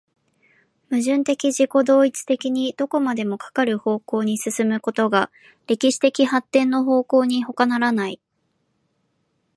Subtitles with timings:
[0.89, 5.29] 矛盾的自己同一的にどこまでもかかる方向に進むことが
[5.67, 8.19] 歴史的発展の方向にほかならない。